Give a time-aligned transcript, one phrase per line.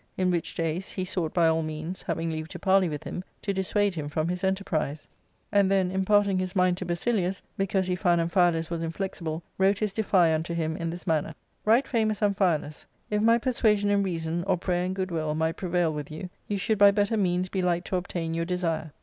[0.17, 3.53] In which days he sought by all means, having leave to parley with him, to
[3.53, 5.07] dissuade him from his enterprise;
[5.51, 8.71] and then 298 ARCADIA.— Book IIL imparting his mind to Basilius, because he found Amphialus
[8.71, 11.35] was inflexible, wrote his defy* unto him in this manner:—"
[11.71, 15.93] Right famous Amphialus, if my persuasion in reason, or prayer in good will, might prevail
[15.93, 18.93] with you, you should by better means be like to obtain your desire.